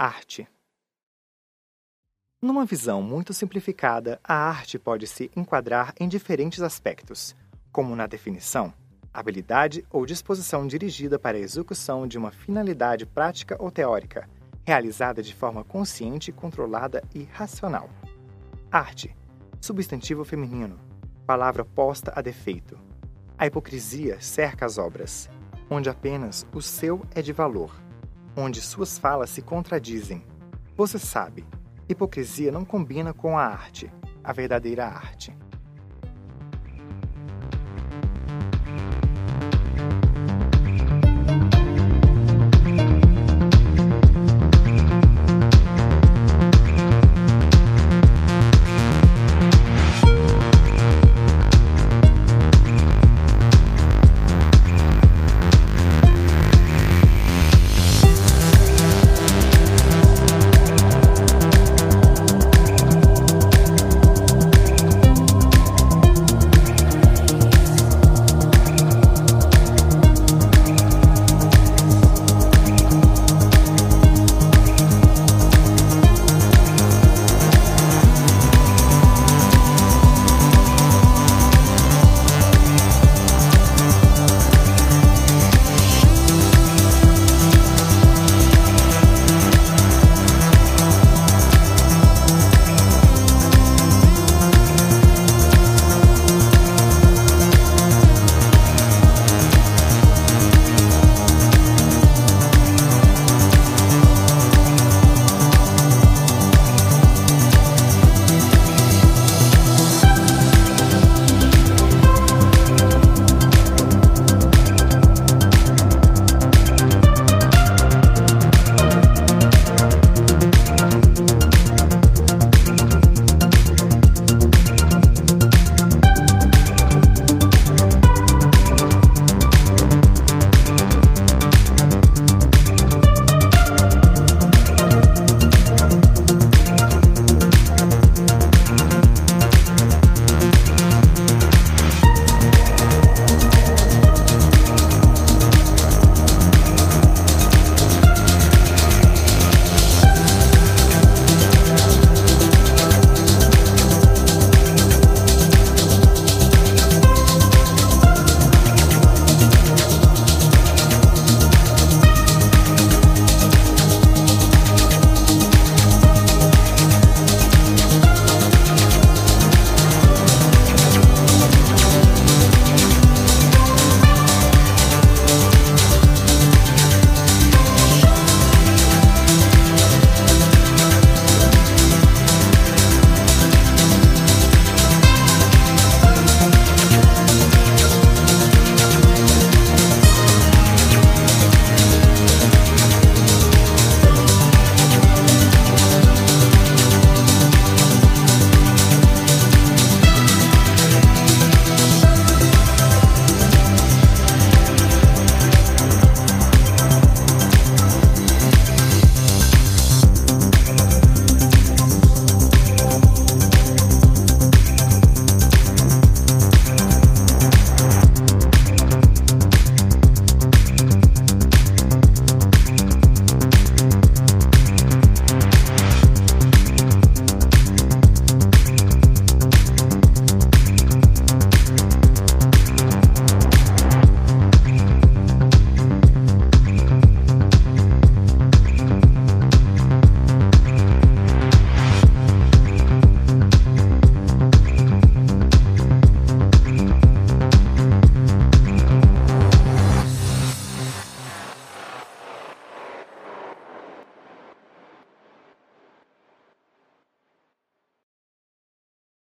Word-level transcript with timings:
Arte. 0.00 0.46
Numa 2.40 2.64
visão 2.64 3.02
muito 3.02 3.34
simplificada, 3.34 4.20
a 4.22 4.32
arte 4.32 4.78
pode 4.78 5.08
se 5.08 5.28
enquadrar 5.34 5.92
em 5.98 6.06
diferentes 6.06 6.62
aspectos, 6.62 7.34
como 7.72 7.96
na 7.96 8.06
definição, 8.06 8.72
habilidade 9.12 9.84
ou 9.90 10.06
disposição 10.06 10.68
dirigida 10.68 11.18
para 11.18 11.36
a 11.36 11.40
execução 11.40 12.06
de 12.06 12.16
uma 12.16 12.30
finalidade 12.30 13.06
prática 13.06 13.56
ou 13.58 13.72
teórica, 13.72 14.30
realizada 14.64 15.20
de 15.20 15.34
forma 15.34 15.64
consciente, 15.64 16.30
controlada 16.30 17.02
e 17.12 17.24
racional. 17.24 17.90
Arte, 18.70 19.16
substantivo 19.60 20.24
feminino, 20.24 20.78
palavra 21.26 21.64
posta 21.64 22.12
a 22.14 22.22
defeito. 22.22 22.78
A 23.36 23.48
hipocrisia 23.48 24.20
cerca 24.20 24.64
as 24.64 24.78
obras, 24.78 25.28
onde 25.68 25.90
apenas 25.90 26.46
o 26.54 26.62
seu 26.62 27.04
é 27.16 27.20
de 27.20 27.32
valor 27.32 27.87
onde 28.38 28.60
suas 28.60 28.96
falas 28.96 29.30
se 29.30 29.42
contradizem. 29.42 30.24
Você 30.76 30.96
sabe, 30.98 31.44
hipocrisia 31.88 32.52
não 32.52 32.64
combina 32.64 33.12
com 33.12 33.36
a 33.36 33.44
arte, 33.44 33.90
a 34.22 34.32
verdadeira 34.32 34.86
arte. 34.86 35.36